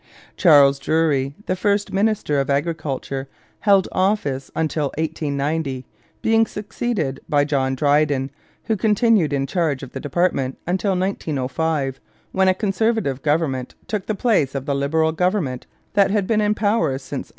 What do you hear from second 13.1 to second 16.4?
government took the place of the liberal government that had